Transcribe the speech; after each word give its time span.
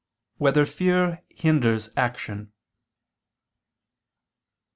4] 0.39 0.45
Whether 0.45 0.65
Fear 0.65 1.21
Hinders 1.29 1.89
Action? 1.95 2.51